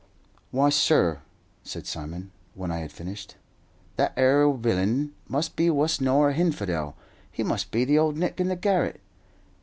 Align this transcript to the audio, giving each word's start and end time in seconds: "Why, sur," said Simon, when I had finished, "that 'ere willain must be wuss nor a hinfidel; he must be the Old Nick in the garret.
"Why, 0.49 0.69
sur," 0.71 1.21
said 1.63 1.85
Simon, 1.85 2.31
when 2.55 2.71
I 2.71 2.79
had 2.79 2.91
finished, 2.91 3.35
"that 3.97 4.13
'ere 4.17 4.49
willain 4.49 5.13
must 5.27 5.55
be 5.55 5.69
wuss 5.69 6.01
nor 6.01 6.31
a 6.31 6.33
hinfidel; 6.33 6.95
he 7.31 7.43
must 7.43 7.69
be 7.69 7.85
the 7.85 7.99
Old 7.99 8.17
Nick 8.17 8.41
in 8.41 8.47
the 8.47 8.55
garret. 8.55 8.99